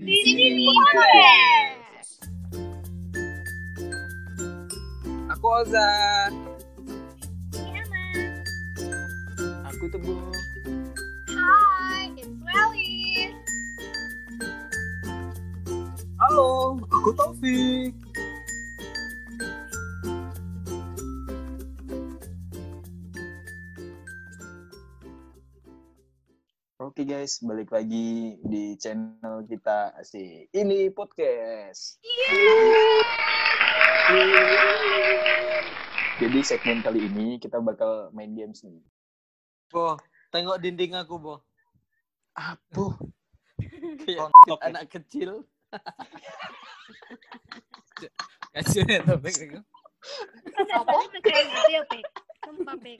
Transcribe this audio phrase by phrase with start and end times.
[0.00, 2.24] Di sini podcast.
[5.36, 5.88] Aku Oza.
[7.60, 8.06] Emma.
[9.68, 10.32] Aku Teguh.
[11.36, 13.36] Hi, it's Welly.
[16.16, 17.92] Halo, aku Taufik.
[27.02, 30.46] Oke guys, balik lagi di channel kita asik.
[30.54, 31.98] Ini podcast.
[36.22, 38.78] Jadi segmen kali ini kita bakal main games nih.
[39.74, 39.98] Bo,
[40.30, 41.42] tengok dinding aku, Bo.
[42.38, 42.94] Apa?
[44.06, 44.66] Kayak Kontok ya?
[44.70, 45.42] anak kecil.
[48.54, 49.58] Kasian ya topik itu.
[50.54, 52.06] Kau dari tadi mikirin itu ya, Pik?
[52.46, 52.98] Sumpah, Pik.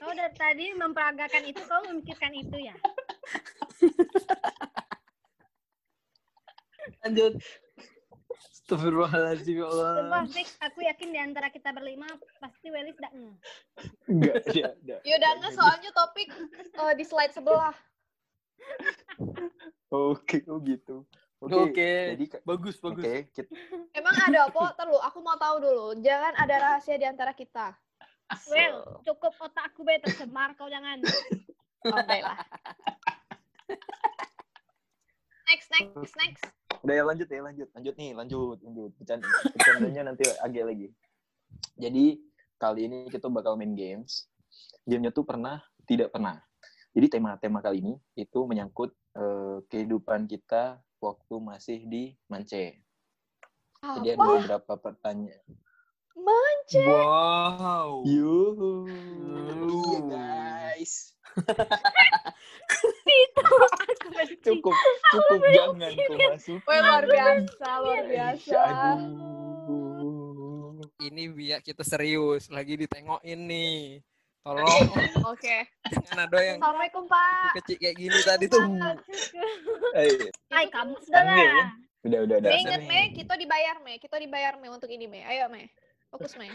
[0.00, 2.72] Kau dari tadi memperagakan itu, kau memikirkan itu ya?
[7.04, 7.32] Lanjut.
[8.34, 10.24] Astagfirullahaladzim, ya Allah.
[10.24, 10.24] Sumpah,
[10.68, 12.08] aku yakin di antara kita berlima,
[12.40, 13.32] pasti Welly tidak nge.
[14.08, 15.00] Enggak, enggak, enggak.
[15.04, 17.76] Yaudah nggak soalnya topik eh, di slide sebelah.
[19.92, 21.04] Oke, oh gitu.
[21.44, 21.60] Oke.
[21.60, 21.92] Oke.
[22.16, 23.36] Jadi ka- Bagus, Oke, bagus.
[23.36, 23.52] kita
[23.92, 24.72] Emang ada apa?
[24.80, 25.86] Terlu, aku mau tahu dulu.
[26.00, 27.76] Jangan ada rahasia di antara kita.
[28.48, 31.04] Well, cukup otakku be tercemar, kau jangan.
[31.84, 32.40] Oh, baiklah.
[35.44, 36.44] Next, next, next.
[36.84, 39.24] udah ya lanjut ya lanjut lanjut nih lanjut lanjut bercanda
[39.56, 40.88] bercandanya nanti agak lagi
[41.80, 42.20] jadi
[42.60, 44.28] kali ini kita bakal main games
[44.84, 46.44] gamenya tuh pernah tidak pernah
[46.92, 52.84] jadi tema-tema kali ini itu menyangkut eh, kehidupan kita waktu masih di Mance
[53.80, 54.32] jadi ada Apa?
[54.44, 55.44] beberapa pertanyaan
[56.14, 56.80] Mance.
[56.80, 58.06] Wow.
[58.06, 58.86] Yuhu.
[58.86, 59.82] Uh.
[59.84, 61.12] Iya guys.
[63.14, 64.36] Itu, aku benci.
[64.42, 64.74] Cukup,
[65.10, 66.58] cukup jangan kau masuk.
[66.64, 68.60] Wah, luar biasa, luar biasa.
[68.98, 70.82] Aduh.
[70.98, 74.00] Ini biar kita serius lagi ditengokin nih.
[74.44, 74.68] Tolong
[75.24, 75.64] Oke.
[75.88, 77.56] jangan ada yang Assalamualaikum, Pak.
[77.60, 78.60] kecil kayak gini tadi tuh.
[79.96, 81.32] Eh, Hai, kamu sudah ya.
[81.32, 81.68] lah.
[82.04, 82.50] udah, udah, udah.
[82.52, 82.80] Me inget.
[82.84, 83.96] Me, kita dibayar, Me.
[83.96, 85.24] Kita dibayar, Me, untuk ini, Me.
[85.24, 85.72] Ayo, Me.
[86.12, 86.52] Fokus, Me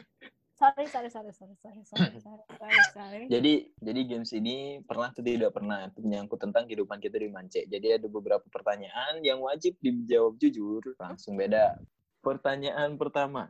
[0.60, 3.26] sorry sorry sorry sorry sorry sorry sorry, sorry, sorry.
[3.32, 7.96] jadi jadi games ini pernah atau tidak pernah menyangkut tentang kehidupan kita di Mance jadi
[7.96, 11.80] ada beberapa pertanyaan yang wajib dijawab jujur langsung beda
[12.20, 13.48] pertanyaan pertama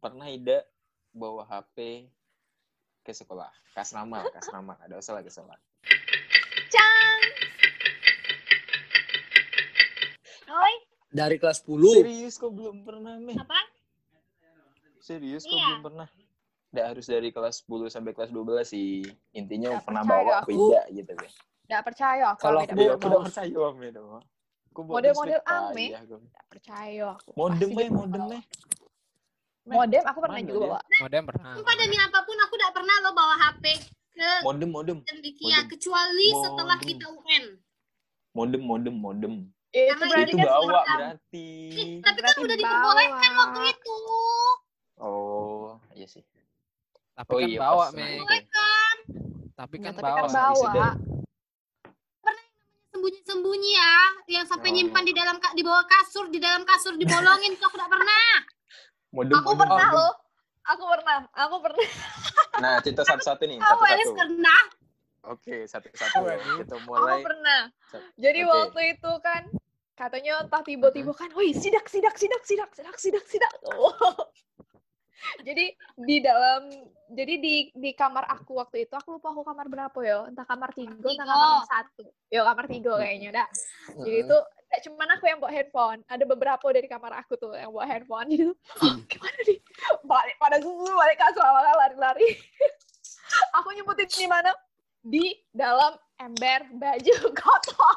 [0.00, 0.64] pernah tidak
[1.12, 2.08] bawa HP
[3.04, 5.60] ke sekolah ke nama ke nama ada usah lagi salah
[6.70, 7.22] Cang.
[10.46, 10.74] Oi.
[11.10, 11.98] Dari kelas 10.
[11.98, 13.34] Serius kok belum pernah, Meh?
[13.34, 13.69] Apa?
[15.10, 15.66] Serius kok Iya.
[15.66, 16.08] belum pernah?
[16.70, 19.02] Nggak harus dari kelas 10 sampai kelas 12 sih.
[19.34, 20.50] Intinya Nggak pernah bawa aku.
[20.70, 21.12] beda gitu.
[21.66, 22.40] Nggak percaya aku.
[22.40, 23.10] Kalau aku aku percaya.
[23.10, 23.58] udah percaya.
[24.70, 25.86] Aku bawa Model-model ame.
[25.90, 27.30] Nggak percaya aku.
[27.34, 28.22] Modem, dia modem.
[28.30, 28.42] Meh.
[29.66, 30.78] Modem aku pernah Mana juga bawa.
[31.02, 31.52] Modem pernah.
[31.58, 33.64] Sumpah demi apa pun aku tidak pernah lo bawa HP
[34.10, 34.98] ke Modem, modem.
[35.02, 35.66] Modem.
[35.66, 36.86] kecuali setelah Modem.
[36.86, 37.44] kita UN.
[38.30, 39.34] Modem, modem, modem.
[39.70, 41.46] Itu Karena berarti itu kan bawa berarti.
[41.70, 42.62] Ih, tapi kan Berarti udah bawa.
[42.62, 43.98] diperbolehkan waktu itu.
[45.00, 46.20] Oh, iya sih.
[47.16, 48.20] Tapi Oh kan iya, bawa, Me.
[48.20, 48.96] Kan
[49.56, 50.18] Tapi kan tapi bawa.
[50.18, 50.52] kan bawa.
[50.52, 50.88] wisuda.
[52.90, 53.94] sembunyi-sembunyi ya,
[54.30, 54.74] yang sampai Oh.
[54.74, 58.28] nyimpan di dalam di bawah kasur, di dalam kasur dibolongin tuh aku tidak pernah.
[59.10, 60.12] Modem, Aku modem, pernah loh.
[60.66, 61.18] Aku pernah.
[61.32, 61.86] Aku pernah.
[62.58, 64.12] Nah, cerita satu-satu nih, Aku satu-satu.
[64.12, 64.58] kena.
[65.22, 66.18] Oke, satu-satu.
[66.24, 66.36] ya.
[66.60, 67.22] Kita Aku mulai.
[67.22, 67.60] pernah.
[67.88, 68.50] Sa- Jadi Oke.
[68.50, 69.42] waktu itu kan
[69.94, 73.52] katanya entah tiba-tiba kan, woi sidak sidak sidak sidak sidak sidak sidak.
[73.70, 73.96] Oh.
[75.46, 75.64] Jadi
[76.00, 76.70] di dalam
[77.10, 80.70] jadi di di kamar aku waktu itu aku lupa aku kamar berapa ya entah kamar
[80.72, 82.04] tiga entah kamar satu.
[82.30, 83.48] Ya kamar tiga kayaknya dah.
[83.98, 84.36] Jadi itu
[84.70, 86.00] gak cuman aku yang bawa handphone.
[86.06, 88.28] Ada beberapa dari kamar aku tuh yang bawa handphone.
[88.30, 89.58] Gitu oh, gimana nih?
[90.06, 92.28] Balik pada semua balik kan lari-lari.
[93.62, 94.50] Aku nyebutin di mana
[95.00, 97.96] di dalam ember baju kotor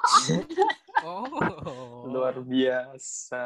[1.04, 2.08] Oh.
[2.08, 3.44] Luar biasa,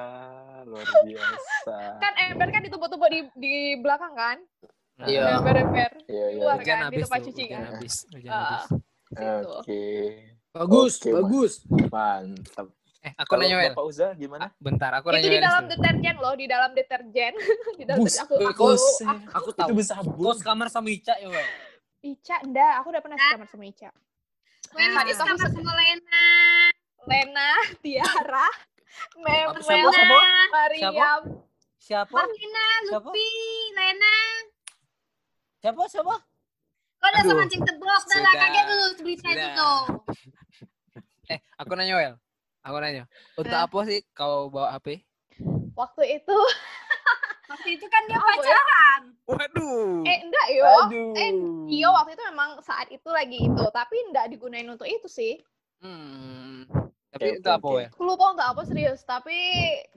[0.62, 1.78] luar biasa.
[1.98, 4.38] kan ember kan ditumpuk-tumpuk di di belakang kan
[5.00, 5.38] Iya.
[5.38, 6.38] ember-ember Iya, iya.
[6.38, 7.62] Keluar Hujan kan, di habis tempat cuci kan.
[7.68, 7.96] habis,
[8.28, 8.62] Ah.
[8.62, 9.50] situ.
[9.56, 9.84] Oke,
[10.52, 11.16] Bagus, Oke, Mas.
[11.16, 11.54] bagus.
[11.88, 12.68] mantap.
[13.00, 13.70] Eh, aku Kalau nanya, Wel.
[13.72, 14.46] Bapak Uza gimana?
[14.58, 17.34] Bentar, aku itu nanya di Wel dalam deterjen loh di dalam deterjen
[17.78, 18.26] di dalam Bus, deterjen.
[18.26, 19.70] aku aku, aku Aku Itu tahu.
[19.72, 20.26] bersabun.
[20.28, 21.48] Kos kamar sama Ica ya, Wel.
[22.06, 23.90] Ica enggak aku udah pernah sekamar sama Ica
[24.68, 26.28] itu aku sama sama Lena.
[27.08, 27.50] Lena
[27.80, 28.48] Tiara
[29.16, 30.18] Mem Apa, siapa, siapa?
[30.52, 31.22] Mariam
[31.88, 32.20] Siapa?
[32.20, 33.10] Martina, Siapa?
[33.16, 33.30] Lupi,
[33.72, 34.18] Lena.
[35.64, 35.82] Siapa?
[35.88, 36.16] Siapa?
[37.00, 37.32] Kau udah Aduh.
[37.32, 38.34] semancing tebok dah lah.
[38.36, 39.82] Kaget dulu berita itu tuh.
[41.28, 42.16] Eh, aku nanya, Wel.
[42.64, 43.04] Aku nanya.
[43.36, 45.04] Untuk apa sih kau bawa HP?
[45.76, 46.38] Waktu itu
[47.58, 48.34] Waktu itu kan dia Apa ya?
[48.38, 49.02] pacaran.
[49.26, 50.06] Waduh.
[50.06, 50.72] eh enggak yo.
[51.18, 51.32] Eh,
[51.74, 55.42] iya waktu itu memang saat itu lagi itu, tapi enggak digunain untuk itu sih.
[55.82, 56.70] Hmm.
[57.10, 57.82] Tapi oke, itu apa oke.
[57.82, 57.88] ya?
[57.90, 59.34] Aku lupa untuk apa serius, tapi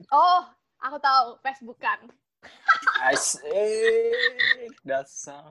[0.09, 0.41] oh,
[0.81, 2.09] aku tahu Facebookan.
[3.05, 5.45] Asik, dasar.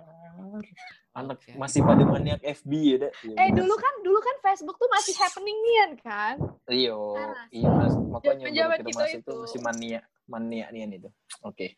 [1.15, 3.13] Anak masih pada maniak FB ya, Dek?
[3.23, 5.59] Ya, Eh dulu kan dulu kan Facebook tuh masih happening
[6.03, 6.35] kan.
[6.67, 7.63] Iya, Parah sih.
[7.63, 7.95] iya mas.
[7.95, 8.47] Makanya
[8.83, 9.35] kita itu itu.
[9.47, 11.11] masih mania, mania nian itu.
[11.43, 11.77] Oke.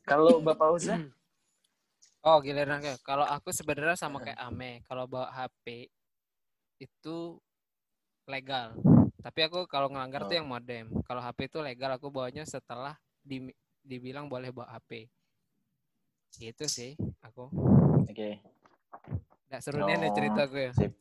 [0.00, 0.96] Kalau Bapak Uza,
[2.22, 2.96] Oh, giliran ke.
[3.02, 4.80] Kalau aku sebenarnya sama kayak Ame.
[4.88, 5.92] Kalau bawa HP
[6.78, 7.36] itu
[8.24, 8.72] legal.
[9.20, 10.38] Tapi aku kalau ngelanggar tuh Oh.
[10.38, 10.88] yang modem.
[11.02, 15.04] Kalau HP itu legal, aku bawanya setelah di, dibilang boleh bawa HP.
[16.34, 17.52] Gitu sih aku.
[18.02, 18.30] oke.
[19.46, 20.72] Nggak seru nih nih Oh, cerita gue ya.
[20.72, 20.92] sip.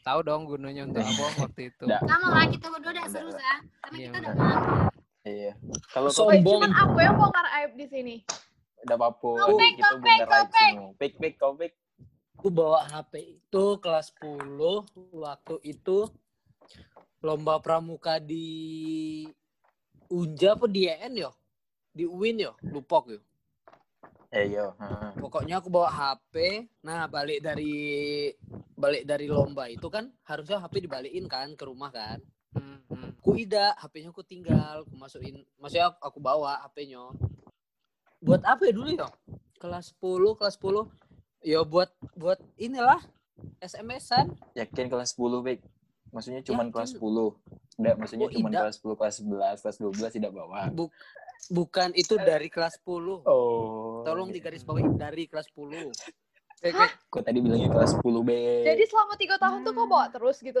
[0.00, 1.84] Tahu dong gunanya untuk apa waktu itu.
[1.84, 3.54] Sama lah kita berdua udah seru ya.
[3.80, 4.32] Tapi Iya, kita udah.
[4.32, 4.89] melanggar.
[5.24, 5.52] Iya.
[5.92, 6.60] Kalau So- kau Wait, Sombong.
[6.64, 8.16] cuman aku yang bongkar aib di sini.
[8.80, 10.96] udah apa-apa, Kopek, kita semua.
[10.96, 11.72] Pik, pik, kopek.
[12.40, 16.08] Aku bawa HP itu kelas 10 waktu itu
[17.20, 19.28] lomba pramuka di
[20.08, 21.30] Unja apa di EN yo?
[21.92, 23.22] Di UIN yo, lupa aku yo.
[24.32, 24.72] Eh, yo.
[24.80, 25.12] heeh.
[25.20, 26.64] Pokoknya aku bawa HP.
[26.80, 28.32] Nah, balik dari
[28.72, 32.16] balik dari lomba itu kan harusnya HP dibalikin kan ke rumah kan.
[32.50, 33.10] Hmm, hmm.
[33.22, 37.14] Ku ida, HP-nya aku tinggal, aku masukin, maksudnya aku, aku bawa HP-nya.
[38.18, 39.06] Buat apa ya dulu ya?
[39.56, 40.90] Kelas 10, kelas 10.
[41.40, 41.88] Ya buat
[42.18, 43.00] buat inilah
[43.62, 44.34] SMS-an.
[44.52, 45.60] Yakin kelas 10, Pik?
[46.10, 46.72] Maksudnya cuma Yakin.
[46.74, 47.38] kelas 10.
[47.80, 48.60] Enggak, maksudnya Oh, cuma tidak.
[48.60, 50.60] kelas 10, kelas 11, kelas 12 tidak bawa.
[51.48, 53.22] Bukan itu dari kelas 10.
[53.24, 54.02] Oh.
[54.02, 54.36] Tolong gitu.
[54.36, 55.88] digaris bawahi dari kelas 10.
[56.60, 58.30] Eh, kayak- Kok tadi bilangnya kelas 10, B?
[58.60, 60.60] Jadi selama tiga tahun tuh kau bawa terus gitu.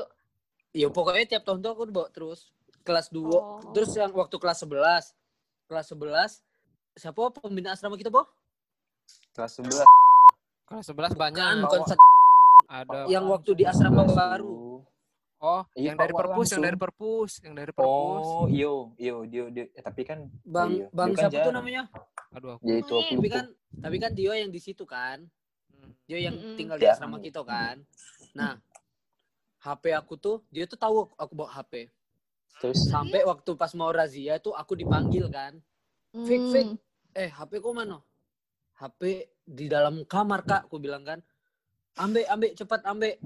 [0.70, 2.50] Ya pokoknya tiap tahun tuh aku bawa terus.
[2.80, 3.26] Kelas 2.
[3.26, 3.58] Oh.
[3.72, 5.14] Terus yang waktu kelas 11.
[5.66, 6.42] Kelas 11
[6.92, 8.26] siapa pembina asrama kita, Boh?
[9.32, 9.86] kelas 11.
[10.64, 11.38] Kelas 11 banyak.
[11.40, 12.02] Kan bukan satu
[12.66, 13.06] Ada.
[13.06, 14.82] yang waktu di asrama baru.
[14.82, 15.40] 10.
[15.40, 16.60] Oh, Iya, yang dari perpus, yang langsung.
[16.60, 18.26] dari perpus, yang dari perpus.
[18.28, 21.40] Oh, iyo, iyo, dia, dia, eh, tapi kan Bang iya, Bang dia kan siapa tuh
[21.40, 21.56] jarang.
[21.56, 21.82] namanya?
[22.30, 22.62] Aduh, aku.
[22.62, 23.44] Ya itu aku Tapi kan
[23.80, 25.18] tapi kan Dio yang di situ kan.
[25.72, 25.90] Hmm.
[26.04, 26.54] Dia yang Mm-mm.
[26.54, 26.92] tinggal di Ya.
[26.92, 27.80] asrama kita kan.
[28.32, 28.60] Nah,
[29.60, 31.88] HP aku tuh dia tuh tahu aku bawa HP.
[32.60, 35.56] Terus Sampai waktu pas mau razia tuh aku dipanggil kan.
[36.12, 36.66] Fik, Fik.
[36.66, 36.76] Hmm.
[37.16, 38.00] Eh, HP kok mana?
[38.76, 41.20] HP di dalam kamar, Kak, aku bilang kan.
[42.00, 43.20] Ambek, ambek, cepat ambek.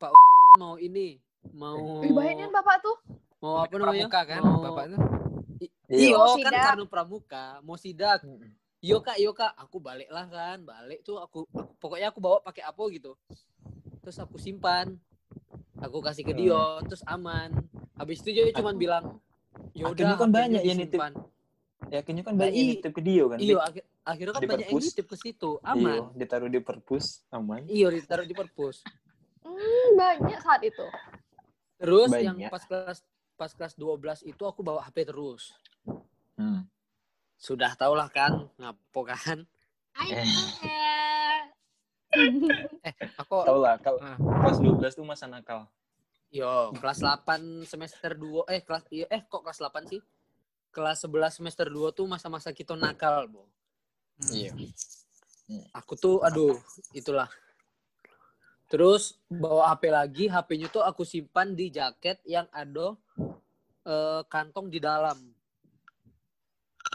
[0.00, 0.12] Pak
[0.56, 1.20] mau ini,
[1.52, 2.96] mau banyak bapak tuh.
[3.44, 4.08] mau apa namanya?
[4.08, 4.84] Pramuka kan, Mau- bapak.
[5.92, 8.24] Iyo Mau kan karena pramuka, mau sidak.
[8.80, 11.44] Yo kak, yo kak, aku balik lah kan, balik tuh aku
[11.80, 13.12] pokoknya aku bawa pakai apa gitu.
[14.00, 14.96] Terus aku simpan,
[15.84, 16.40] aku kasih ke Hmm.
[16.40, 17.50] Dio, terus aman.
[17.94, 19.20] Habis itu dia cuma bilang,
[19.70, 20.96] ya Akhirnya udah kan banyak yang nitip.
[20.96, 21.14] disimpan."
[21.86, 23.38] yakinnya kan Nah, banyak yang i- nitip ke dia kan.
[23.38, 26.00] Iya, akhir, akhirnya kan Di banyak yang nitip ke situ, Iya, aman.
[26.14, 27.60] ditaruh di perpus, aman.
[27.66, 28.76] Iya, ditaruh di perpus.
[29.40, 30.86] Hmm, banyak saat itu.
[31.76, 32.48] Terus yang Banyak.
[32.48, 32.98] pas kelas
[33.34, 35.52] pas kelas 12 itu aku bawa HP terus.
[36.32, 36.64] Hmm.
[37.36, 39.44] Sudah tau lah kan, ngapo kan.
[39.94, 40.24] Ayo, Eh.
[42.88, 42.94] eh.
[43.18, 44.16] Aku Tahu lah, kalau Ah.
[44.16, 45.66] kelas 12 tuh masa nakal.
[46.34, 50.02] Yo, kelas 8 semester 2 eh kelas iya, eh kok kelas 8 sih?
[50.74, 53.46] Kelas 11 semester 2 tuh masa-masa kita nakal, Bo.
[54.18, 54.30] Hmm.
[54.34, 54.50] Iya.
[55.76, 56.58] Aku tuh aduh,
[56.90, 57.30] itulah.
[58.66, 62.96] Terus bawa HP lagi, HP-nya tuh aku simpan di jaket yang ada
[63.86, 65.14] eh, kantong di dalam.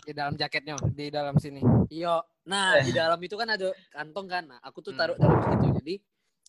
[0.06, 1.62] Di dalam jaketnya, di dalam sini.
[1.92, 2.22] Iya.
[2.50, 4.44] Nah, di dalam itu kan ada kantong kan.
[4.50, 5.68] Nah, aku tuh taruh dalam situ.
[5.82, 5.96] Jadi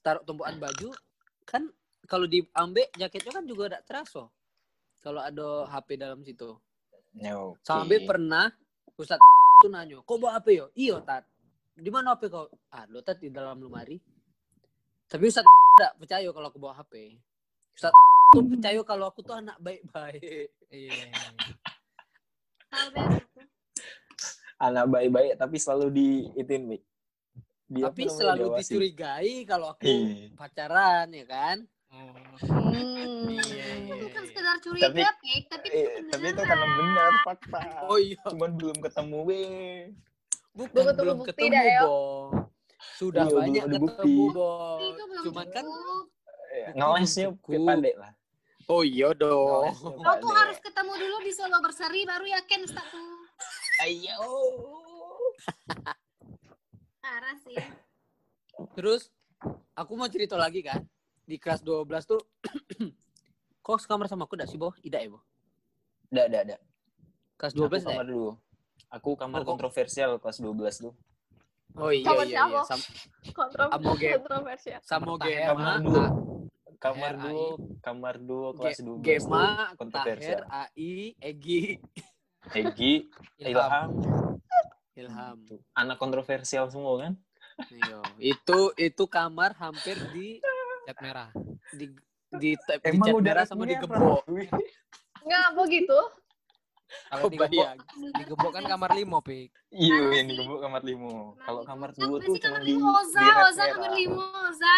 [0.00, 0.90] taruh tumpuan baju
[1.44, 1.68] kan
[2.08, 4.26] kalau diambil jaketnya kan juga ada terasa.
[5.00, 6.56] Kalau ada HP dalam situ.
[7.16, 7.60] Ya, oke.
[7.64, 8.52] Sampai pernah
[8.94, 9.18] Ustaz
[9.60, 10.66] tuh nanya, kok bawa HP yo?
[10.76, 11.24] Iyo, Tat.
[11.72, 12.48] Di mana HP kau?
[12.68, 13.96] Ah, lo Tat di dalam lemari.
[15.08, 17.16] Tapi Ustaz tidak percaya kalau aku bawa HP.
[17.72, 17.92] Ustaz
[18.30, 20.52] tuh percaya kalau aku tuh anak baik-baik.
[20.68, 21.08] Iya.
[22.94, 23.29] Beres.
[24.60, 26.82] Anak baik-baik tapi selalu di itin, Mik.
[27.64, 28.60] Di apa Tapi selalu diawasi.
[28.66, 30.34] dicurigai kalau aku Iya.
[30.34, 31.56] pacaran, ya kan?
[31.88, 32.12] Oh.
[32.44, 33.30] Hmm.
[33.32, 33.94] Iya, iya.
[33.96, 35.42] Itu kan sekedar curiga, Tapi- Pik.
[35.48, 37.60] Tapi itu Eh, tapi itu karena benar fakta.
[37.84, 39.42] Oh iya, Cuman belum ketemu, we.
[40.52, 41.80] bukan Belum ketemu belum bukti ketemu, dah, yo.
[41.80, 41.98] Bo.
[42.92, 43.94] Sudah Iya, banyak ada bukti.
[44.02, 44.50] ketemu, Bo.
[44.80, 46.04] Itu belum Cuman kan cukup.
[46.72, 47.48] Ngelesnya cukup.
[47.48, 48.10] kayak pandai lah.
[48.66, 49.62] Oh iya dong.
[49.64, 53.19] Ngelesnya Kau tuh harus ketemu dulu di Solo Berseri baru yakin Ustaz tuh.
[53.80, 54.20] Ayo.
[57.02, 57.56] Parah sih.
[58.76, 59.08] Terus
[59.72, 60.84] aku mau cerita lagi kan.
[61.24, 62.20] Di kelas 12 tuh
[63.64, 64.74] Kok sekamar sama aku enggak sih, Bo?
[64.74, 65.22] Tidak ya, Bo?
[66.10, 66.60] Nggak, nggak, nggak.
[67.38, 68.10] Kelas Aku 12 kamar ya?
[68.10, 68.30] dulu.
[68.90, 70.94] Aku kamar Oh, kontroversial kelas 12 tuh.
[71.78, 72.50] Oh iya Kamar iya siapa?
[72.50, 72.62] iya.
[72.66, 72.80] Sam
[73.30, 74.10] Kontro- Amoge.
[74.10, 74.80] kontroversial.
[74.82, 75.46] sama Kamar Taher.
[75.46, 75.66] Kamar.
[75.70, 76.14] A-
[76.80, 77.48] Kamar Taher, dua,
[77.84, 79.44] kamar dua Ge- kelas 12 Gema,
[79.76, 80.42] kontroversial.
[80.48, 81.76] AI, Egi,
[82.50, 83.06] Egi,
[83.36, 83.88] Ilham,
[84.96, 85.36] Ilham.
[85.76, 87.12] anak kontroversial semua kan?
[87.68, 88.00] Iya.
[88.16, 90.40] Itu itu kamar hampir di
[90.88, 91.28] Cat merah.
[91.76, 91.92] di
[92.40, 94.24] di, di, di cat merah sama digebok.
[95.20, 96.00] Nggak, apa gitu?
[97.06, 97.78] Kalau Kau digebok, bayang.
[98.18, 99.50] digebok kan kamar limo, Pik.
[99.70, 100.34] Iya, yang sih?
[100.34, 101.38] digebuk kamar limo.
[101.46, 104.76] Kalau kamar dua tuh cuma kamar di limo Oza, di Oza kamar limo Oza.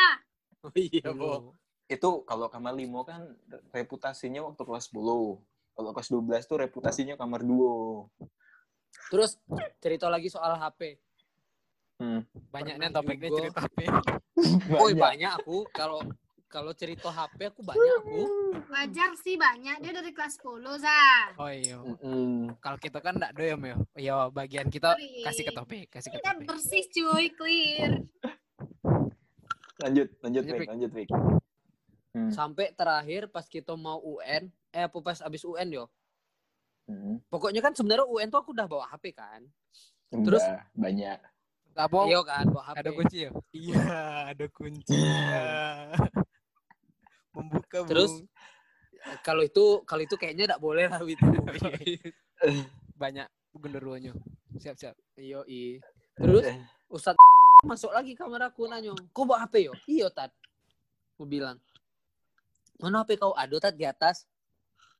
[0.63, 1.09] Oh iya.
[1.15, 1.57] Bo.
[1.89, 3.33] Itu kalau kamar limo kan
[3.73, 5.41] reputasinya waktu kelas 10.
[5.73, 8.09] Kalau kelas 12 tuh reputasinya kamar duo.
[9.09, 9.41] Terus
[9.79, 11.01] cerita lagi soal HP.
[11.97, 12.21] Hmm.
[12.51, 13.39] Banyak Pernah nih topiknya juga.
[13.39, 13.93] cerita Pik.
[14.75, 16.01] Oh, banyak aku kalau
[16.47, 18.21] kalau cerita HP aku banyak aku.
[18.67, 19.77] Wajar sih banyak.
[19.79, 21.05] Dia dari kelas 10, Za.
[21.37, 21.77] Oh iya.
[21.79, 22.57] Mm-mm.
[22.59, 23.77] Kalau kita kan enggak doyom ya.
[23.95, 25.23] Ya bagian kita Sorry.
[25.23, 26.47] kasih ke topik, kasih ke Kita topik.
[26.47, 27.91] bersih cuy, clear.
[29.79, 30.69] Lanjut, lanjut, Lanjut, Vic, Vic.
[30.69, 31.09] lanjut, Vic.
[32.13, 32.31] Hmm.
[32.31, 35.85] Sampai terakhir pas kita mau UN, eh apa pas abis UN yo.
[36.89, 37.21] Hmm.
[37.29, 39.45] Pokoknya kan sebenarnya UN tuh aku udah bawa HP kan.
[40.11, 41.19] Terus- Udah, banyak.
[41.73, 41.99] Apa?
[42.05, 42.77] Iya kan, bawa HP.
[42.85, 43.31] Ada kunci ya?
[43.53, 43.85] Iya,
[44.33, 45.01] ada kunci.
[47.33, 47.79] Membuka.
[47.89, 48.13] Terus
[49.25, 51.25] kalau itu kalau itu kayaknya enggak boleh lah gitu.
[53.03, 54.13] banyak genderuanya.
[54.61, 54.97] Siap-siap.
[55.17, 55.81] Iya, iya.
[56.17, 56.45] Terus
[56.93, 57.17] Ustad
[57.69, 59.73] masuk lagi kamar aku nanya, kau bawa HP yo?
[59.89, 60.29] Iya tat.
[61.17, 61.57] Aku bilang,
[62.77, 63.33] mana HP kau?
[63.33, 64.29] Ada tat di atas.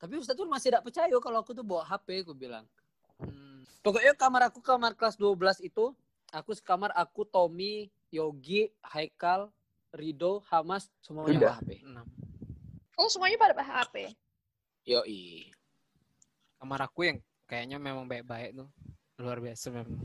[0.03, 2.67] Tapi Ustad tuh masih tidak percaya kalau aku tuh bawa HP, aku bilang.
[3.23, 3.63] Hmm.
[3.81, 5.95] Pokoknya kamar aku kamar kelas 12 itu,
[6.35, 9.47] aku sekamar aku Tommy, Yogi, Haikal,
[9.95, 11.55] Rido, Hamas, semuanya Udah.
[11.55, 11.71] bawa HP.
[12.99, 13.97] Oh, semuanya pada pakai HP.
[14.83, 15.47] Yo i.
[16.59, 18.67] Kamar aku yang kayaknya memang baik-baik tuh.
[19.23, 20.03] Luar biasa memang.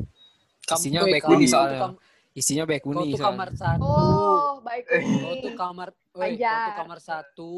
[0.68, 1.80] Isinya baik kamu uni tuh soalnya.
[1.82, 2.00] kam-
[2.38, 3.34] Isinya baik Kau uni tuh soalnya.
[3.34, 3.82] kamar satu.
[3.82, 4.84] Oh, baik.
[4.86, 6.70] Kau tuh kamar, kau tuh Wajar.
[6.78, 7.52] kamar satu.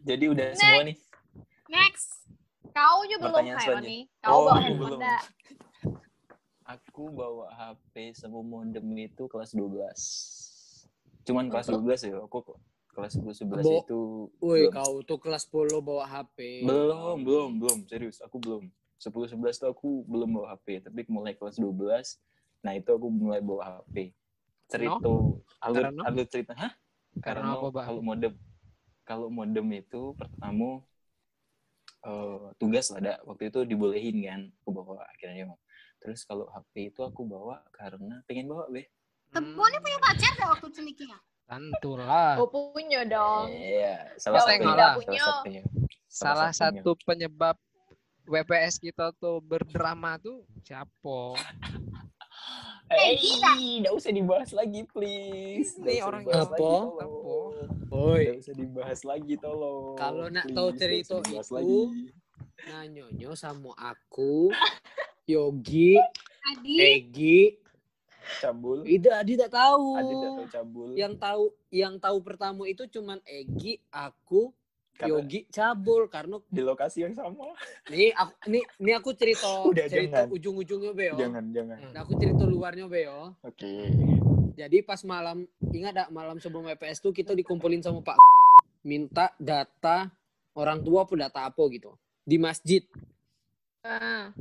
[0.00, 0.96] Jadi udah semua nih.
[1.68, 2.24] Next.
[2.72, 3.46] Kau juga belum
[3.84, 4.02] nih.
[4.20, 5.00] Kau Oh, bawa aku handphone belum.
[6.68, 10.88] Aku bawa HP sama modem itu kelas 12.
[11.24, 12.20] Cuman kelas 12 ya.
[12.24, 12.58] Aku kok
[12.92, 14.00] kelas 10 11 Bo- itu
[14.42, 16.66] Woi, kau tuh kelas 10 bawa HP.
[16.66, 18.20] belum, belum, belum, serius.
[18.20, 18.68] Aku belum.
[18.98, 22.18] 10 11 tuh aku belum bawa HP, tapi mulai kelas 12
[22.58, 24.10] nah itu aku mulai bawa HP.
[24.66, 24.98] Cerita
[25.62, 26.02] alur Karena?
[26.02, 26.74] alur cerita, hah?
[27.22, 28.32] Karena Karena kalau modem
[29.06, 30.82] kalau modem itu pertama
[32.08, 35.58] eh, tugas ada waktu itu dibolehin kan aku bawa akhirnya mau
[36.00, 38.88] terus kalau HP itu aku bawa karena pengen bawa be
[39.28, 41.20] Temuannya punya pacar gak waktu celikinya?
[41.44, 42.40] Tentulah.
[42.40, 43.52] Oh, punya dong.
[43.52, 45.20] iya salah Kalau satunya tidak punya.
[45.20, 45.62] salah satunya
[46.08, 47.56] Salah satu penyebab
[48.24, 51.36] WPS kita tuh berdrama tuh siapa?
[52.88, 53.52] Eh, kita.
[53.54, 55.76] nggak usah dibahas lagi, please.
[55.76, 56.40] Usah orang apa?
[56.40, 56.86] lagi, tolong.
[57.88, 59.96] Woi, Nggak usah dibahas lagi, tolong.
[59.96, 61.80] Kalau nak tahu cerita itu, lagi.
[62.64, 64.48] nah nyonyo sama aku,
[65.30, 66.00] Yogi,
[66.48, 67.40] Adi, Egi,
[68.40, 68.80] cabul.
[68.88, 69.84] tidak tidak tahu.
[69.94, 70.88] Adi tidak tahu cabul.
[70.96, 74.48] Yang tahu yang tahu pertama itu cuman Egi, aku,
[74.98, 77.54] Karena Yogi cabul karena di lokasi yang sama.
[77.86, 80.34] nih aku nih nih aku cerita Udah, cerita jangan.
[80.34, 81.14] ujung-ujungnya Beo.
[81.14, 81.76] Jangan, jangan.
[81.94, 83.38] Nah, aku cerita luarnya Beo.
[83.46, 83.94] Oke.
[84.58, 88.18] Jadi pas malam ingat gak malam sebelum WPS tuh kita dikumpulin sama Pak
[88.82, 90.10] minta data
[90.58, 91.94] orang tua apa data apa gitu
[92.26, 92.82] di masjid.
[93.86, 94.34] Ah,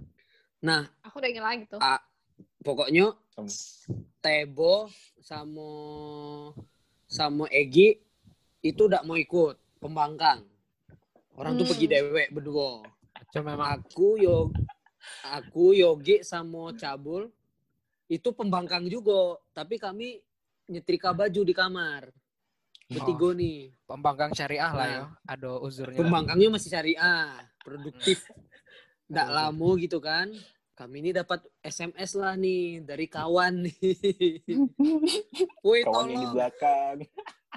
[0.58, 1.78] Nah, aku udah ingin lagi tuh.
[1.78, 2.02] Ah.
[2.66, 3.48] pokoknya Sama.
[4.20, 4.90] Tebo
[5.22, 5.70] sama
[7.06, 8.02] sama Egi
[8.60, 10.43] itu udah mau ikut pembangkang.
[11.34, 11.72] Orang tuh Hmm.
[11.72, 12.81] pergi dewek berdua.
[13.29, 14.50] Cuma memang Aku yo
[15.24, 17.29] aku Yogi sama Cabul
[18.07, 20.17] itu pembangkang juga, tapi kami
[20.65, 22.10] nyetrika baju di kamar.
[22.88, 23.75] Bertiga nih.
[23.84, 24.96] pembangkang syariah lah Nah.
[24.96, 25.03] ya.
[25.27, 26.00] Ada uzurnya.
[26.00, 28.24] Pembangkangnya masih syariah, produktif.
[29.07, 29.38] Nggak Betul.
[29.38, 30.27] lama gitu kan.
[30.72, 33.75] Kami ini dapat SMS lah nih dari kawan nih.
[35.65, 36.98] Woi Kawan yang di tolong, belakang.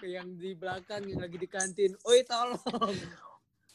[0.04, 1.92] Yang di belakang yang lagi di kantin.
[2.06, 2.60] Oi tolong.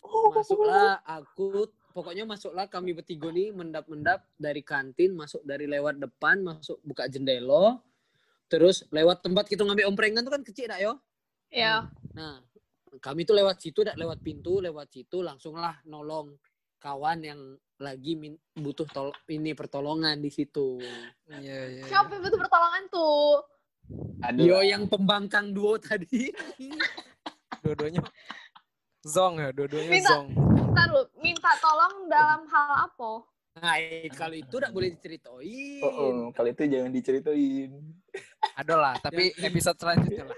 [0.06, 6.78] Masuklah aku, pokoknya masuklah kami bertiga nih mendap-mendap dari kantin, masuk dari lewat depan, masuk
[6.86, 7.82] buka jendela.
[8.46, 11.02] Terus lewat tempat kita ngambil omprengan tuh kan kecil dak yo.
[11.50, 11.90] Ya.
[12.14, 12.46] Nah,
[13.02, 16.38] kami tuh lewat situ, dak lewat pintu, lewat situ langsunglah nolong
[16.78, 17.42] kawan yang
[17.82, 20.78] lagi min- butuh tol ini pertolongan di situ.
[21.26, 21.60] Iya, iya.
[21.82, 21.84] iya.
[21.90, 23.55] Siapa yang butuh pertolongan tuh?
[24.22, 26.30] Ada Yo yang pembangkang duo tadi.
[27.62, 28.02] Dua-duanya
[29.06, 30.10] Zong ya, dua-duanya Minta.
[30.18, 30.28] zong.
[30.74, 33.12] Ntar lu, minta tolong dalam hal apa?
[33.56, 35.80] Nah, eh, kalau itu tidak boleh diceritain.
[35.80, 37.70] Oh, oh, kalau itu jangan diceritain.
[38.58, 40.38] Ada lah, tapi episode selanjutnya lah.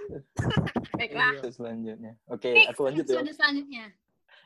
[0.94, 1.32] Baiklah.
[1.40, 2.14] Episode selanjutnya.
[2.28, 3.14] Oke, Oke, aku lanjut ya.
[3.18, 3.86] episode selanjutnya.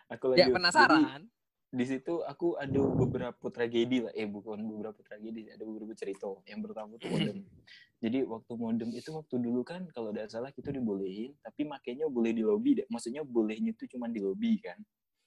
[0.08, 0.39] Aku lanjut.
[0.39, 1.01] Ya penasaran.
[1.01, 1.40] Jadi,
[1.71, 4.11] di situ aku ada beberapa tragedi lah.
[4.11, 6.27] Eh, bukan beberapa tragedi, ada beberapa cerita.
[6.43, 7.37] Yang pertama tuh modem.
[8.03, 12.35] Jadi waktu modem itu waktu dulu kan kalau tidak salah kita dibolehin, tapi makainya boleh
[12.35, 12.83] di lobby.
[12.83, 12.87] deh.
[12.91, 14.75] Maksudnya bolehnya itu cuma di lobby kan.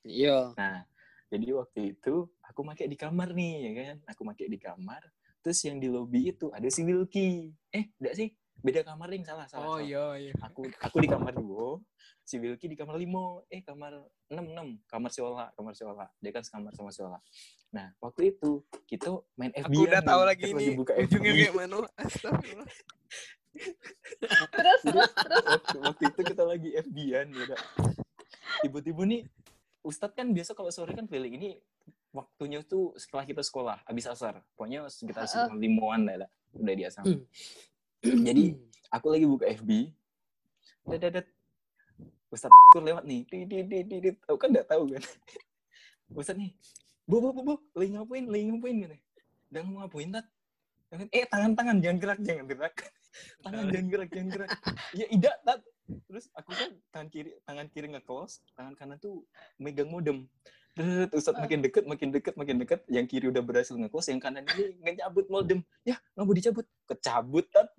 [0.04, 0.52] Iya.
[0.52, 0.84] Nah,
[1.32, 3.96] jadi waktu itu aku pakai di kamar nih, ya kan?
[4.12, 5.00] Aku pakai di kamar.
[5.40, 7.56] Terus yang di lobby itu ada si Wilky.
[7.72, 8.28] Eh, enggak sih?
[8.64, 9.76] Beda kamar ring, salah, salah.
[9.76, 10.32] Oh iya iya.
[10.40, 11.84] Aku aku di kamar dua,
[12.24, 13.44] si Wilky di kamar lima.
[13.52, 13.92] Eh, kamar
[14.32, 16.08] enam enam, kamar si Ola, kamar si Ola.
[16.16, 17.20] Dia kan sekamar sama si Ola.
[17.76, 19.68] Nah, waktu itu kita main FB.
[19.68, 21.78] Aku udah tahu lagi Kita ini buka ujungnya kayak mana.
[22.00, 22.68] Astagfirullah.
[23.54, 25.44] Terus, terus, terus.
[25.46, 27.54] waktu, waktu itu kita lagi FB-an ya
[28.66, 29.22] tiba-tiba nih
[29.84, 31.50] Ustadz kan biasa kalau sore kan keliling ini
[32.14, 36.84] waktunya tuh setelah kita sekolah habis asar pokoknya sekitar sekitar limuan lah lah, udah di
[36.86, 37.22] asam Hmm.
[38.04, 38.44] Jadi
[38.92, 39.70] aku lagi buka FB
[41.00, 41.26] dadat
[42.28, 43.22] Ustadz tuh lewat nih.
[43.30, 44.10] Di di di di, di.
[44.26, 45.02] aku kan nggak tahu kan?
[46.18, 46.50] Ustadz nih
[47.08, 48.24] bu bu bu bu lagi ngapain?
[48.28, 48.76] Lagi ngapain?
[48.84, 48.96] Gitu
[49.54, 50.26] dan mau ngapain tat?
[51.14, 52.74] Eh tangan tangan jangan gerak jangan gerak.
[53.46, 54.50] Tangan jangan gerak jangan gerak.
[54.98, 55.60] Ya tidak tat.
[56.10, 59.22] Terus aku kan tangan kiri tangan kiri nge-close tangan kanan tuh
[59.60, 60.26] megang modem
[61.14, 62.82] Ustadz makin deket, makin deket, makin deket.
[62.90, 65.62] Yang kiri udah berhasil nge-close, yang kanan ini ngecabut modem.
[65.86, 66.66] Ya, nggak mau dicabut.
[66.90, 67.70] Kecabut, tat.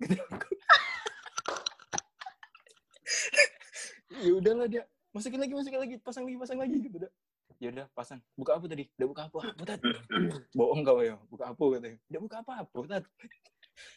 [4.16, 4.88] Ya udahlah dia.
[5.12, 5.96] Masukin lagi, masukin lagi.
[6.00, 6.72] Pasang lagi, pasang lagi.
[6.80, 7.12] Gitu dah.
[7.60, 8.16] Ya udah, pasang.
[8.32, 8.88] Buka apa tadi?
[8.96, 9.38] Udah buka apa?
[9.52, 9.80] Apa, tat?
[10.56, 11.20] Bohong kau ya.
[11.28, 12.00] Buka apa, katanya.
[12.08, 12.52] Udah buka apa?
[12.64, 13.04] Apa, tat?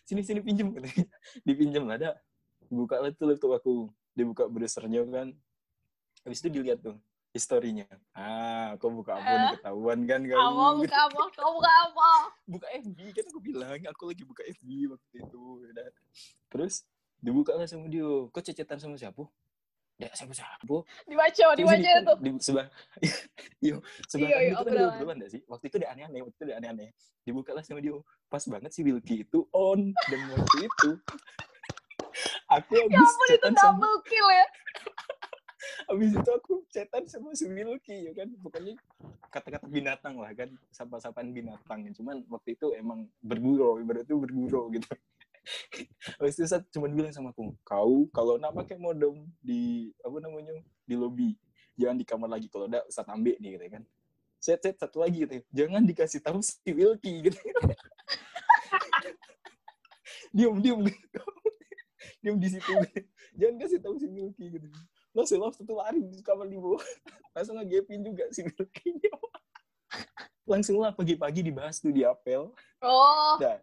[0.04, 1.08] Sini, sini pinjem, katanya.
[1.48, 2.16] Dipinjem lah, dah.
[2.68, 3.88] Buka lah tuh laptop aku.
[4.12, 5.32] Dibuka browsernya kan.
[6.28, 7.00] Habis itu dilihat tuh
[7.32, 7.86] historinya.
[8.12, 9.52] Ah, kau buka apa nih Eh?
[9.56, 10.36] ketahuan kan kau?
[10.36, 11.22] Kamu buka apa?
[11.38, 12.10] Kamu buka apa?
[12.44, 15.86] buka FB kan aku bilang aku lagi buka FB waktu itu udah.
[16.48, 16.82] terus
[17.16, 19.22] dibuka lah sama dia kok cecetan sama siapa
[19.96, 22.18] Tidak siapa siapa Dibaca, dibaca tuh.
[22.18, 22.68] di sebelah
[23.62, 25.16] yo sebelah Iya, kan iya, itu kan ada obrolan.
[25.20, 26.90] nggak sih waktu itu udah aneh-aneh waktu itu udah aneh-aneh
[27.22, 27.94] dibuka lah sama dia
[28.26, 30.90] pas banget si Wilky itu on dan waktu itu
[32.50, 34.46] aku Ya habis ampun, itu chatan sama double kill ya.
[35.90, 38.30] Habis itu aku chatan sama si Wilky ya kan?
[38.38, 38.78] Pokoknya
[39.34, 41.90] kata-kata binatang lah kan sapa-sapaan binatang.
[41.98, 44.86] Cuman waktu itu emang bergurau ibarat itu bergurau gitu.
[46.22, 50.54] Habis itu saya cuma bilang sama aku kau kalau nak pakai modem di apa namanya
[50.86, 51.34] di lobby
[51.74, 52.46] jangan di kamar lagi.
[52.54, 53.84] Kalau udah saat ambil nih gitu kan.
[54.40, 57.40] Set set satu lagi gitu jangan dikasih tahu si Wilky gitu
[60.38, 60.80] diam gitu.
[62.22, 62.72] diam di situ.
[63.36, 64.70] Jangan kasih tahu si Wilky gitu
[65.16, 66.80] langsung langsung tuh lari di kamar di bawah.
[67.38, 69.00] Langsung ngegepin juga si Wilky
[70.50, 72.50] langsung lah pagi-pagi dibahas tuh di apel.
[72.82, 73.62] Oh, dah.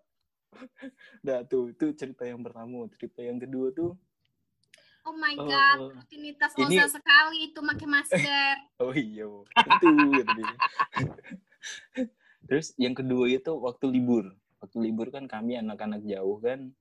[1.18, 2.87] Dah tuh itu cerita yang pertama.
[2.94, 3.98] Cerita yang kedua tuh
[5.06, 5.90] Oh my Oh, god, oh.
[5.94, 8.54] rutinitas Ini- Oza sekali itu pakai masker.
[8.82, 9.26] oh iya.
[9.46, 10.56] Itu gitu dia.
[12.46, 14.35] terus yang kedua itu waktu libur.
[14.59, 16.74] Waktu libur kan kami anak-anak jauh kan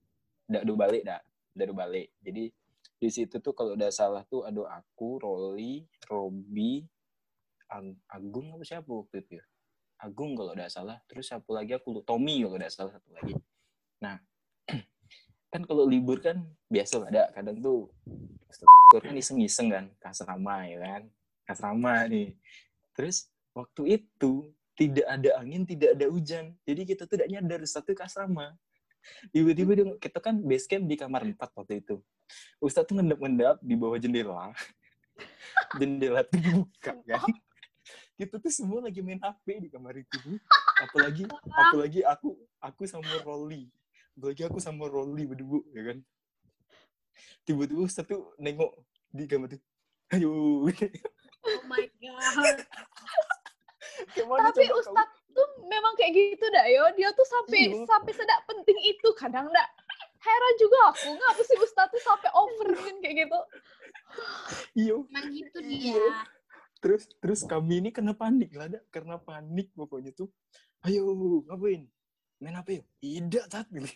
[0.50, 1.22] do balik dak.
[1.54, 2.10] Ndak do balik.
[2.26, 2.50] Jadi
[2.96, 6.88] di situ tuh kalau udah salah tuh ada aku Rolly Robi
[7.68, 9.46] Ag- Agung apa siapa waktu itu ya?
[10.00, 10.98] Agung kalau udah salah.
[11.10, 13.36] Terus satu lagi aku Tommy kalau udah salah satu lagi.
[14.00, 14.16] Nah
[15.52, 16.40] kan kalau libur kan
[16.72, 17.32] biasa ada.
[17.36, 17.92] Kadang tuh
[19.04, 19.86] kan iseng-iseng kan.
[20.00, 21.04] Ke asrama ya kan?
[21.44, 22.38] Ke asrama nih.
[22.96, 26.56] Terus waktu itu tidak ada angin tidak ada hujan.
[26.64, 28.56] Jadi kita tuh tidak nyadar satu ke asrama
[29.30, 32.02] tiba-tiba dia, kita kan base camp di kamar 4 waktu itu.
[32.62, 34.52] Ustadz tuh ngendap-ngendap di bawah jendela.
[35.80, 37.32] Jendela tuh dibuka kan?
[38.16, 40.40] Kita tuh semua lagi main HP di kamar itu
[40.76, 43.72] apalagi apalagi aku aku sama Rolly.
[44.16, 45.98] Apalagi aku sama Rolly berdua ya kan?
[47.48, 48.72] Tiba-tiba Ustadz tuh nengok
[49.12, 49.62] di kamar tuh
[50.16, 50.32] ayo.
[51.46, 52.58] Oh my god.
[54.16, 54.68] Kayak mana tapi?
[54.72, 56.88] Ustadz tuh memang kayak gitu dah yo.
[56.96, 57.84] Dia tuh sampai Iya.
[57.84, 59.70] sampai sedak penting itu kadang dak.
[60.18, 63.40] Heran juga aku, ngapa sih Ustadz tuh sampai over kan kayak gitu.
[64.74, 65.94] iya Emang gitu Iya.
[65.94, 66.08] dia.
[66.80, 70.30] terus terus kami ini kena panik lah ada karena panik pokoknya tuh
[70.84, 71.10] ayo
[71.44, 71.90] ngapain
[72.38, 73.90] main apa yuk tidak tat gitu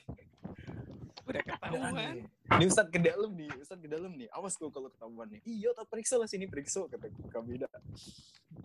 [1.24, 1.94] Udah ketahuan.
[1.94, 2.26] aneh.
[2.58, 4.26] Ini Ustadz ke dalam nih, Ustadz ke dalam nih.
[4.34, 5.42] Awas kok kalau ketahuan nih.
[5.46, 7.70] Iya, tak periksa lah sini periksa kata kami dah.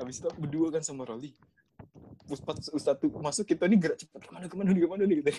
[0.00, 1.36] Habis itu aku berdua kan sama Rolly.
[2.30, 5.02] Ustadz, Ustadz tuh masuk kita nih gerak cepat ke mana ke mana nih ke mana
[5.04, 5.30] nih gitu.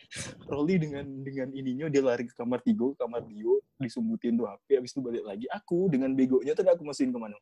[0.50, 4.92] Rolly dengan dengan ininya dia lari ke kamar Tigo, kamar Dio, disumbutin tuh HP, habis
[4.92, 5.46] itu balik lagi.
[5.50, 7.38] Aku dengan begonya tuh aku masukin ke mana?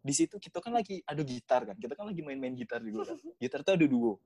[0.00, 3.16] di situ kita kan lagi ada gitar kan kita kan lagi main-main gitar juga kan
[3.42, 4.16] gitar tuh ada duo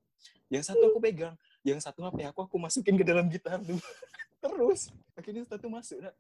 [0.47, 1.35] yang satu aku pegang
[1.67, 3.79] yang satu HP aku aku masukin ke dalam gitar tuh
[4.43, 6.15] terus akhirnya satu masuk nah.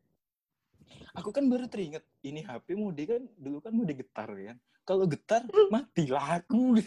[1.14, 5.46] aku kan baru teringat ini HP mode kan dulu kan mode getar kan kalau getar
[5.70, 6.82] matilah aku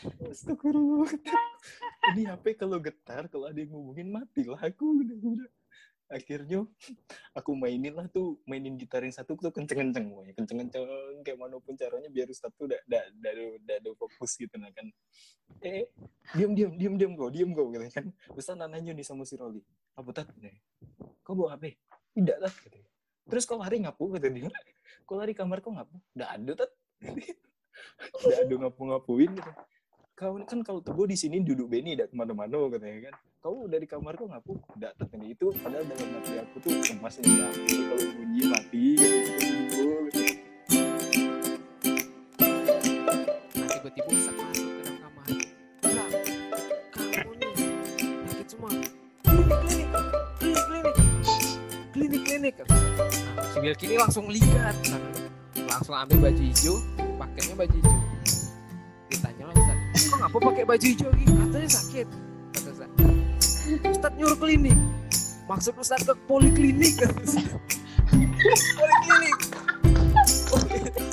[0.00, 1.12] Astagfirullah.
[2.16, 5.04] Ini HP kalau getar, kalau ada yang ngomongin matilah aku.
[5.04, 5.50] Udah, udah.
[6.10, 6.66] Akhirnya
[7.38, 10.10] aku mainin lah tuh, mainin gitar yang satu tuh kenceng-kenceng.
[10.10, 10.84] Pokoknya kenceng-kenceng
[11.22, 14.72] kayak mana pun caranya biar Ustadz tuh udah, udah, udah, udah, udah fokus gitu nah
[14.74, 14.90] kan.
[15.62, 15.86] Eh,
[16.34, 18.10] diam, diam, diam, diam kau, diam kau gitu kan.
[18.34, 19.62] Ustadz nanya nih sama si Roli.
[19.94, 20.26] Apa tat?
[21.22, 21.78] Kau bawa HP?
[22.18, 22.54] Tidak tat.
[22.58, 22.78] Gitu.
[23.30, 24.50] Terus kau lari ngapu kata dia.
[25.06, 25.94] Kau lari kamar kau ngapu?
[26.10, 26.70] Tidak ada tat.
[28.20, 29.52] Tidak ada ngapu-ngapuin gitu.
[30.20, 33.14] Kau kan kalau tebu di sini duduk Beni tidak ke mana-mana katanya kan.
[33.40, 34.52] Kau dari kamar kau ngapu?
[34.76, 39.84] Tidak tertanya itu padahal dalam hati aku tuh emas ini kalau bunyi mati gitu.
[43.56, 45.28] Nah, tiba-tiba Ustaz masuk ke dalam kamar.
[45.88, 46.12] Bang,
[46.92, 47.52] kamu nih
[48.28, 48.70] sakit semua.
[49.24, 49.88] Klinik, klinik,
[50.36, 51.00] klinik, klinik,
[51.96, 52.54] klinik, klinik.
[52.68, 54.76] Nah, si Bilky ini langsung lihat,
[55.64, 56.76] langsung ambil baju hijau,
[57.40, 57.96] pakainya baju hijau.
[59.08, 61.24] Ditanya lah kok ngapa pakai baju hijau lagi?
[61.24, 62.06] Katanya sakit.
[62.52, 62.90] Kata Ustaz.
[63.88, 64.78] Ustaz nyuruh klinik.
[65.48, 66.94] Maksud Ustaz ke poliklinik.
[67.00, 67.48] kata Ustaz.
[68.76, 69.36] poliklinik.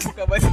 [0.04, 0.50] Buka baju